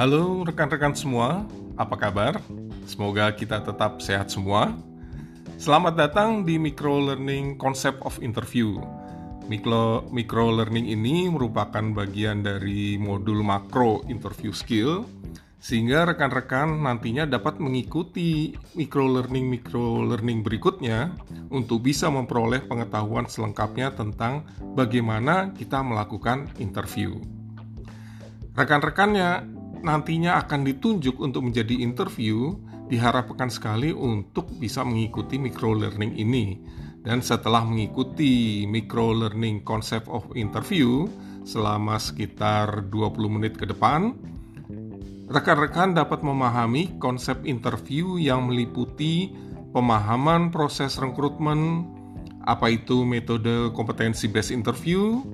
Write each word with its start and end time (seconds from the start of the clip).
Halo 0.00 0.48
rekan-rekan 0.48 0.96
semua, 0.96 1.44
apa 1.76 1.92
kabar? 1.92 2.40
Semoga 2.88 3.28
kita 3.36 3.60
tetap 3.60 4.00
sehat 4.00 4.32
semua. 4.32 4.72
Selamat 5.60 5.92
datang 5.92 6.40
di 6.40 6.56
Micro 6.56 7.04
Learning 7.04 7.60
Concept 7.60 8.00
of 8.08 8.16
Interview. 8.24 8.80
Micro, 9.44 10.08
micro 10.08 10.56
learning 10.56 10.88
ini 10.88 11.28
merupakan 11.28 11.84
bagian 11.92 12.40
dari 12.40 12.96
modul 12.96 13.44
makro 13.44 14.00
interview 14.08 14.56
skill 14.56 15.04
sehingga 15.60 16.08
rekan-rekan 16.08 16.80
nantinya 16.80 17.28
dapat 17.28 17.60
mengikuti 17.60 18.56
micro 18.72 19.04
learning 19.04 19.52
micro 19.52 20.00
learning 20.00 20.40
berikutnya 20.40 21.12
untuk 21.52 21.84
bisa 21.84 22.08
memperoleh 22.08 22.64
pengetahuan 22.64 23.28
selengkapnya 23.28 23.92
tentang 23.92 24.48
bagaimana 24.72 25.52
kita 25.52 25.84
melakukan 25.84 26.48
interview. 26.56 27.20
Rekan-rekannya 28.56 29.59
nantinya 29.80 30.40
akan 30.44 30.64
ditunjuk 30.64 31.16
untuk 31.20 31.48
menjadi 31.48 31.80
interview 31.80 32.56
diharapkan 32.90 33.46
sekali 33.48 33.94
untuk 33.94 34.50
bisa 34.58 34.82
mengikuti 34.82 35.38
micro 35.38 35.72
learning 35.72 36.18
ini. 36.18 36.58
Dan 37.00 37.24
setelah 37.24 37.64
mengikuti 37.64 38.66
micro 38.68 39.16
learning 39.16 39.64
concept 39.64 40.04
of 40.12 40.26
interview 40.36 41.08
selama 41.48 41.96
sekitar 41.96 42.92
20 42.92 43.36
menit 43.40 43.56
ke 43.56 43.64
depan, 43.64 44.12
rekan-rekan 45.32 45.96
dapat 45.96 46.20
memahami 46.20 47.00
konsep 47.00 47.40
interview 47.48 48.20
yang 48.20 48.50
meliputi 48.50 49.32
pemahaman 49.72 50.52
proses 50.52 51.00
rekrutmen, 51.00 51.88
apa 52.44 52.68
itu 52.68 53.08
metode 53.08 53.72
kompetensi 53.72 54.28
based 54.28 54.52
interview, 54.52 55.24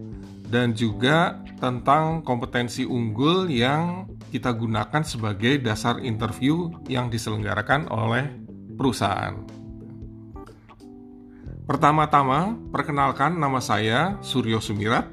dan 0.47 0.71
juga 0.77 1.43
tentang 1.59 2.23
kompetensi 2.23 2.87
unggul 2.87 3.51
yang 3.51 4.07
kita 4.37 4.53
gunakan 4.53 5.01
sebagai 5.01 5.57
dasar 5.65 6.05
interview 6.05 6.69
yang 6.93 7.09
diselenggarakan 7.09 7.89
oleh 7.89 8.29
perusahaan. 8.77 9.41
Pertama-tama, 11.65 12.53
perkenalkan 12.69 13.41
nama 13.41 13.59
saya 13.65 14.21
Suryo 14.21 14.61
Sumirat. 14.61 15.09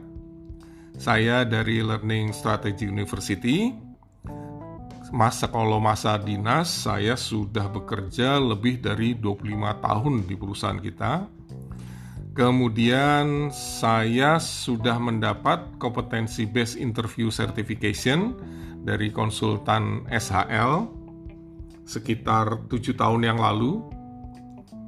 Saya 0.99 1.41
dari 1.47 1.81
Learning 1.81 2.35
Strategy 2.35 2.85
University 2.85 3.73
masa 5.13 5.45
kalau 5.45 5.77
masa 5.77 6.17
dinas 6.17 6.89
saya 6.89 7.13
sudah 7.13 7.69
bekerja 7.69 8.41
lebih 8.41 8.81
dari 8.81 9.13
25 9.13 9.85
tahun 9.85 10.13
di 10.25 10.33
perusahaan 10.33 10.81
kita. 10.81 11.29
Kemudian 12.33 13.53
saya 13.53 14.41
sudah 14.41 14.97
mendapat 14.97 15.77
kompetensi 15.77 16.49
based 16.49 16.81
interview 16.81 17.29
certification 17.29 18.33
dari 18.83 19.09
konsultan 19.09 20.03
SHL 20.11 20.87
sekitar 21.83 22.67
tujuh 22.71 22.95
tahun 22.95 23.27
yang 23.27 23.39
lalu 23.39 23.83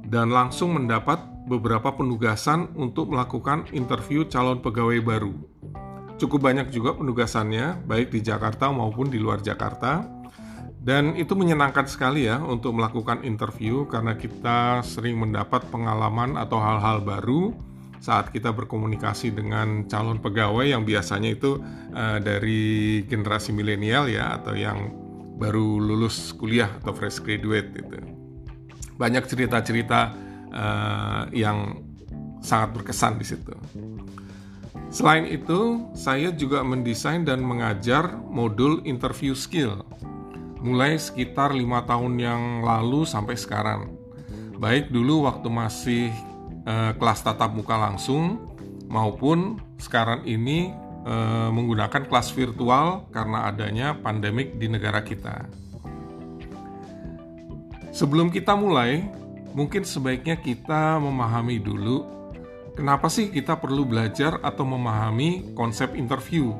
dan 0.08 0.32
langsung 0.32 0.76
mendapat 0.76 1.18
beberapa 1.46 1.92
penugasan 1.94 2.72
untuk 2.76 3.12
melakukan 3.12 3.68
interview 3.72 4.26
calon 4.26 4.62
pegawai 4.62 4.98
baru. 5.02 5.34
Cukup 6.16 6.48
banyak 6.48 6.72
juga 6.72 6.96
penugasannya, 6.96 7.84
baik 7.84 8.08
di 8.08 8.24
Jakarta 8.24 8.72
maupun 8.72 9.12
di 9.12 9.20
luar 9.20 9.44
Jakarta. 9.44 10.00
Dan 10.86 11.18
itu 11.18 11.34
menyenangkan 11.34 11.90
sekali 11.90 12.30
ya 12.30 12.38
untuk 12.38 12.78
melakukan 12.78 13.26
interview 13.26 13.90
karena 13.90 14.14
kita 14.14 14.86
sering 14.86 15.18
mendapat 15.18 15.66
pengalaman 15.66 16.38
atau 16.38 16.62
hal-hal 16.62 17.02
baru 17.02 17.50
saat 18.06 18.30
kita 18.30 18.54
berkomunikasi 18.54 19.34
dengan 19.34 19.90
calon 19.90 20.22
pegawai 20.22 20.62
yang 20.62 20.86
biasanya 20.86 21.34
itu 21.34 21.58
uh, 21.90 22.22
dari 22.22 23.02
generasi 23.02 23.50
milenial 23.50 24.06
ya 24.06 24.38
atau 24.38 24.54
yang 24.54 24.94
baru 25.42 25.82
lulus 25.82 26.30
kuliah 26.38 26.70
atau 26.78 26.94
fresh 26.94 27.18
graduate 27.18 27.74
itu. 27.74 27.98
Banyak 28.94 29.26
cerita-cerita 29.26 30.14
uh, 30.54 31.26
yang 31.34 31.82
sangat 32.38 32.78
berkesan 32.78 33.18
di 33.18 33.26
situ. 33.26 33.52
Selain 34.94 35.26
itu, 35.26 35.90
saya 35.98 36.30
juga 36.30 36.62
mendesain 36.62 37.26
dan 37.26 37.42
mengajar 37.42 38.14
modul 38.30 38.86
interview 38.86 39.34
skill 39.34 39.82
mulai 40.62 40.94
sekitar 40.94 41.50
lima 41.50 41.82
tahun 41.82 42.22
yang 42.22 42.42
lalu 42.62 43.02
sampai 43.02 43.34
sekarang. 43.34 43.98
Baik 44.56 44.94
dulu 44.94 45.26
waktu 45.26 45.48
masih 45.52 46.08
eh, 46.66 46.92
kelas 46.98 47.22
tatap 47.22 47.54
muka 47.54 47.78
langsung 47.78 48.52
maupun 48.90 49.62
sekarang 49.78 50.26
ini 50.26 50.74
eh, 51.06 51.50
menggunakan 51.54 52.10
kelas 52.10 52.34
virtual 52.34 53.06
karena 53.14 53.48
adanya 53.48 53.94
pandemik 53.94 54.58
di 54.58 54.66
negara 54.66 55.00
kita. 55.00 55.46
Sebelum 57.96 58.28
kita 58.28 58.52
mulai, 58.52 59.08
mungkin 59.56 59.86
sebaiknya 59.88 60.36
kita 60.36 61.00
memahami 61.00 61.56
dulu 61.56 62.04
kenapa 62.76 63.08
sih 63.08 63.32
kita 63.32 63.56
perlu 63.56 63.88
belajar 63.88 64.36
atau 64.44 64.68
memahami 64.68 65.56
konsep 65.56 65.96
interview 65.96 66.52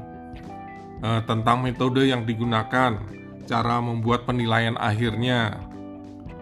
eh, 1.04 1.20
tentang 1.28 1.60
metode 1.60 2.08
yang 2.08 2.24
digunakan, 2.24 2.96
cara 3.44 3.76
membuat 3.84 4.24
penilaian 4.24 4.80
akhirnya. 4.80 5.60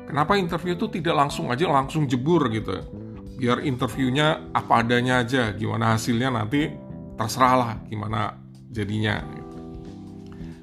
Kenapa 0.06 0.38
interview 0.38 0.78
itu 0.78 0.86
tidak 0.94 1.26
langsung 1.26 1.50
aja 1.50 1.66
langsung 1.66 2.06
jebur 2.06 2.46
gitu? 2.54 2.78
Biar 3.34 3.66
interviewnya 3.66 4.54
apa 4.54 4.86
adanya 4.86 5.26
aja, 5.26 5.50
gimana 5.52 5.98
hasilnya 5.98 6.30
nanti 6.30 6.70
terserah 7.14 7.54
lah 7.54 7.72
gimana 7.86 8.34
jadinya. 8.70 9.22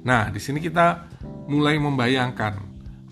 Nah, 0.02 0.28
di 0.28 0.40
sini 0.42 0.58
kita 0.58 1.08
mulai 1.46 1.78
membayangkan 1.78 2.54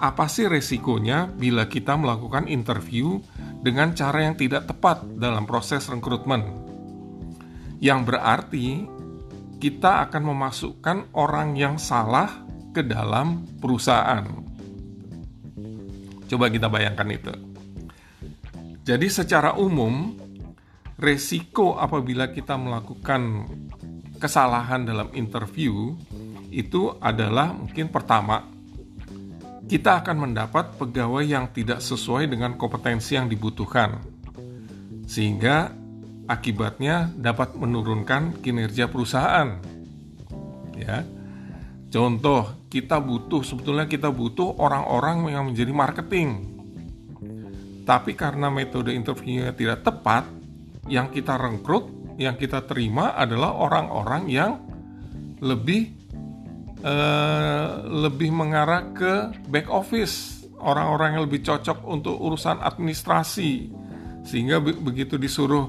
apa 0.00 0.24
sih 0.32 0.48
resikonya 0.48 1.28
bila 1.28 1.68
kita 1.68 1.92
melakukan 1.94 2.48
interview 2.48 3.20
dengan 3.60 3.92
cara 3.92 4.24
yang 4.24 4.34
tidak 4.34 4.64
tepat 4.64 5.04
dalam 5.20 5.44
proses 5.44 5.84
rekrutmen. 5.92 6.40
Yang 7.80 8.00
berarti 8.08 8.66
kita 9.60 10.08
akan 10.08 10.22
memasukkan 10.32 11.12
orang 11.12 11.52
yang 11.56 11.76
salah 11.76 12.44
ke 12.72 12.80
dalam 12.80 13.44
perusahaan. 13.60 14.24
Coba 16.28 16.48
kita 16.48 16.72
bayangkan 16.72 17.08
itu. 17.12 17.49
Jadi 18.90 19.06
secara 19.06 19.54
umum 19.54 20.18
resiko 20.98 21.78
apabila 21.78 22.34
kita 22.34 22.58
melakukan 22.58 23.46
kesalahan 24.18 24.82
dalam 24.82 25.14
interview 25.14 25.94
itu 26.50 26.98
adalah 26.98 27.54
mungkin 27.54 27.86
pertama 27.86 28.50
kita 29.70 30.02
akan 30.02 30.26
mendapat 30.26 30.74
pegawai 30.74 31.22
yang 31.22 31.46
tidak 31.54 31.78
sesuai 31.78 32.26
dengan 32.34 32.58
kompetensi 32.58 33.14
yang 33.14 33.30
dibutuhkan. 33.30 34.02
Sehingga 35.06 35.70
akibatnya 36.26 37.14
dapat 37.14 37.54
menurunkan 37.54 38.42
kinerja 38.42 38.90
perusahaan. 38.90 39.62
Ya. 40.74 41.06
Contoh, 41.94 42.66
kita 42.66 42.98
butuh 42.98 43.46
sebetulnya 43.46 43.86
kita 43.86 44.10
butuh 44.10 44.58
orang-orang 44.58 45.30
yang 45.30 45.46
menjadi 45.46 45.70
marketing. 45.70 46.49
Tapi 47.90 48.14
karena 48.14 48.46
metode 48.54 48.94
interviewnya 48.94 49.50
tidak 49.50 49.82
tepat, 49.82 50.22
yang 50.86 51.10
kita 51.10 51.34
rekrut, 51.34 52.14
yang 52.22 52.38
kita 52.38 52.62
terima 52.62 53.18
adalah 53.18 53.50
orang-orang 53.58 54.30
yang 54.30 54.62
lebih 55.42 55.90
uh, 56.86 57.82
lebih 57.90 58.30
mengarah 58.30 58.94
ke 58.94 59.42
back 59.50 59.66
office, 59.66 60.46
orang-orang 60.62 61.18
yang 61.18 61.22
lebih 61.26 61.42
cocok 61.42 61.82
untuk 61.82 62.14
urusan 62.14 62.62
administrasi. 62.62 63.74
Sehingga 64.22 64.62
be 64.62 64.70
begitu 64.70 65.18
disuruh 65.18 65.66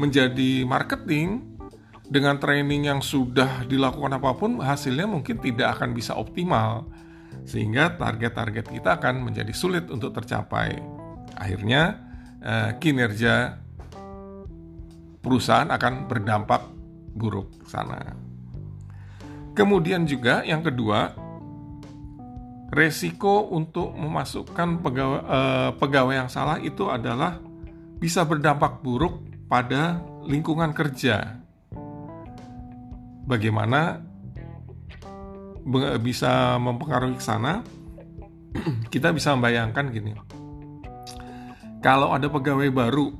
menjadi 0.00 0.64
marketing, 0.64 1.44
dengan 2.08 2.40
training 2.40 2.88
yang 2.88 3.04
sudah 3.04 3.68
dilakukan 3.68 4.16
apa 4.16 4.32
pun 4.32 4.64
hasilnya 4.64 5.04
mungkin 5.04 5.44
tidak 5.44 5.76
akan 5.76 5.92
bisa 5.92 6.16
optimal. 6.16 6.88
Sehingga 7.44 8.00
target-target 8.00 8.72
kita 8.72 8.96
akan 8.96 9.28
menjadi 9.28 9.52
sulit 9.52 9.92
untuk 9.92 10.16
tercapai 10.16 10.97
akhirnya 11.38 11.82
eh, 12.42 12.70
kinerja 12.82 13.54
perusahaan 15.22 15.70
akan 15.70 16.10
berdampak 16.10 16.66
buruk 17.14 17.62
sana. 17.70 18.14
Kemudian 19.54 20.06
juga 20.06 20.42
yang 20.42 20.62
kedua 20.62 21.14
resiko 22.68 23.48
untuk 23.48 23.96
memasukkan 23.96 24.82
pegawai, 24.84 25.22
eh, 25.24 25.70
pegawai 25.78 26.14
yang 26.26 26.30
salah 26.30 26.58
itu 26.58 26.90
adalah 26.90 27.38
bisa 27.98 28.22
berdampak 28.26 28.82
buruk 28.82 29.22
pada 29.50 30.02
lingkungan 30.28 30.70
kerja. 30.76 31.40
Bagaimana 33.28 34.00
bisa 36.00 36.56
mempengaruhi 36.56 37.20
sana, 37.20 37.60
kita 38.92 39.12
bisa 39.12 39.36
membayangkan 39.36 39.92
gini. 39.92 40.27
Kalau 41.78 42.10
ada 42.10 42.26
pegawai 42.26 42.74
baru 42.74 43.14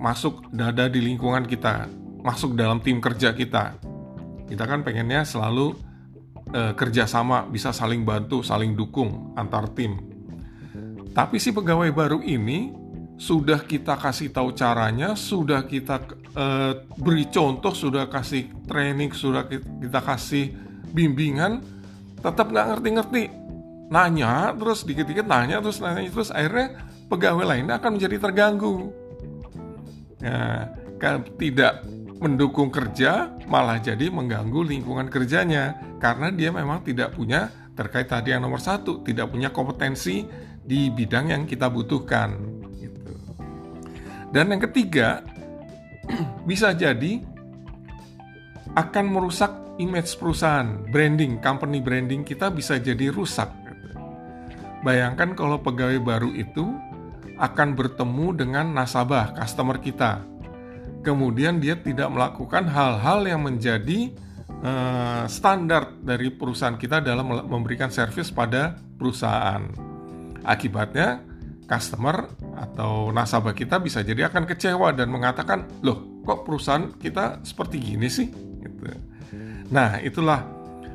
masuk 0.00 0.48
dada 0.54 0.88
di 0.88 1.04
lingkungan 1.04 1.44
kita, 1.44 1.90
masuk 2.24 2.56
dalam 2.56 2.80
tim 2.80 3.04
kerja 3.04 3.36
kita, 3.36 3.76
kita 4.48 4.64
kan 4.64 4.80
pengennya 4.80 5.28
selalu 5.28 5.76
eh, 6.56 6.72
kerjasama, 6.72 7.44
bisa 7.52 7.68
saling 7.74 8.08
bantu, 8.08 8.40
saling 8.40 8.72
dukung 8.72 9.36
antar 9.36 9.68
tim. 9.76 10.00
Tapi 11.12 11.36
si 11.36 11.52
pegawai 11.52 11.90
baru 11.92 12.22
ini 12.24 12.72
sudah 13.18 13.66
kita 13.66 13.98
kasih 13.98 14.30
tahu 14.32 14.56
caranya, 14.56 15.12
sudah 15.12 15.68
kita 15.68 16.00
eh, 16.32 16.72
beri 16.96 17.28
contoh, 17.28 17.76
sudah 17.76 18.08
kasih 18.08 18.48
training, 18.64 19.12
sudah 19.12 19.44
kita 19.52 20.00
kasih 20.00 20.54
bimbingan, 20.96 21.60
tetap 22.24 22.48
nggak 22.48 22.66
ngerti-ngerti. 22.72 23.24
Nanya 23.88 24.52
terus 24.56 24.84
dikit-dikit 24.84 25.24
nanya 25.24 25.64
terus 25.64 25.80
nanya 25.80 26.08
terus 26.12 26.28
akhirnya 26.28 26.87
pegawai 27.08 27.44
lainnya 27.44 27.80
akan 27.80 27.96
menjadi 27.96 28.16
terganggu. 28.20 28.92
Ya, 30.18 30.68
kan 30.98 31.22
tidak 31.38 31.86
mendukung 32.18 32.74
kerja 32.74 33.30
malah 33.46 33.78
jadi 33.78 34.10
mengganggu 34.10 34.66
lingkungan 34.66 35.06
kerjanya 35.06 35.78
karena 36.02 36.34
dia 36.34 36.50
memang 36.50 36.82
tidak 36.82 37.14
punya 37.14 37.48
terkait 37.78 38.10
tadi 38.10 38.34
yang 38.34 38.42
nomor 38.42 38.58
satu 38.58 39.06
tidak 39.06 39.30
punya 39.30 39.54
kompetensi 39.54 40.26
di 40.58 40.90
bidang 40.90 41.30
yang 41.30 41.42
kita 41.46 41.70
butuhkan 41.70 42.34
gitu. 42.82 43.14
dan 44.34 44.50
yang 44.50 44.62
ketiga 44.66 45.22
bisa 46.48 46.74
jadi 46.74 47.22
akan 48.74 49.04
merusak 49.06 49.54
image 49.78 50.18
perusahaan 50.18 50.82
branding 50.90 51.38
company 51.38 51.78
branding 51.78 52.26
kita 52.26 52.50
bisa 52.50 52.82
jadi 52.82 53.14
rusak 53.14 53.46
gitu. 53.62 53.94
bayangkan 54.82 55.38
kalau 55.38 55.62
pegawai 55.62 56.02
baru 56.02 56.34
itu 56.34 56.66
akan 57.38 57.78
bertemu 57.78 58.26
dengan 58.34 58.66
nasabah 58.74 59.32
customer 59.38 59.78
kita 59.78 60.38
kemudian 61.02 61.62
dia 61.62 61.78
tidak 61.78 62.10
melakukan 62.10 62.66
hal-hal 62.68 63.24
yang 63.24 63.40
menjadi 63.40 64.12
uh, 64.62 65.24
standar 65.30 65.94
dari 66.02 66.28
perusahaan 66.34 66.76
kita 66.76 67.02
dalam 67.02 67.48
memberikan 67.48 67.88
servis 67.88 68.28
pada 68.28 68.76
perusahaan. 68.76 69.62
Akibatnya, 70.42 71.20
customer 71.68 72.28
atau 72.56 73.12
nasabah 73.12 73.52
kita 73.52 73.78
bisa 73.78 74.00
jadi 74.00 74.28
akan 74.32 74.48
kecewa 74.48 74.92
dan 74.96 75.12
mengatakan, 75.12 75.68
"Loh, 75.84 76.22
kok 76.24 76.44
perusahaan 76.44 76.92
kita 76.96 77.44
seperti 77.44 77.76
gini 77.80 78.08
sih?" 78.08 78.28
Gitu. 78.60 78.84
Nah, 79.68 80.00
itulah 80.00 80.44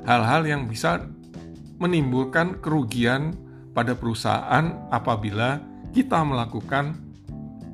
hal-hal 0.05 0.45
yang 0.49 0.65
bisa 0.65 1.05
menimbulkan 1.77 2.61
kerugian 2.61 3.37
pada 3.73 3.93
perusahaan 3.97 4.89
apabila 4.89 5.72
kita 5.93 6.25
melakukan 6.25 6.97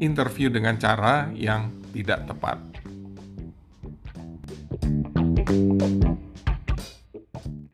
interview 0.04 0.52
dengan 0.52 0.76
cara 0.76 1.32
yang 1.32 1.72
tidak 1.96 2.28
tepat. 2.28 2.60